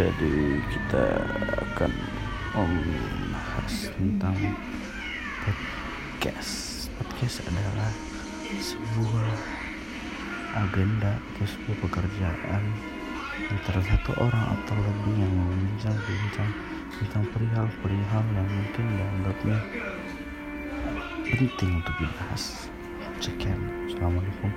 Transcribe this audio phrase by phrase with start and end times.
[0.00, 1.04] jadi kita
[1.60, 1.92] akan
[2.56, 4.32] membahas tentang
[5.44, 7.92] podcast podcast adalah
[8.48, 9.28] sebuah
[10.56, 12.62] agenda atau sebuah pekerjaan
[13.52, 16.50] antara satu orang atau lebih yang membincang-bincang
[16.96, 19.58] tentang perihal-perihal yang mungkin dianggapnya
[21.28, 22.72] penting untuk dibahas.
[23.20, 24.48] Sekian, Assalamualaikum.